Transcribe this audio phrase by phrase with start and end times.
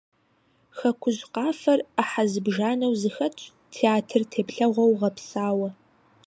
[0.77, 3.41] «Хэкужь къафэр» Ӏыхьэ зыбжанэу зэхэтщ,
[3.73, 5.69] театр теплъэгъуэу гъэпсауэ.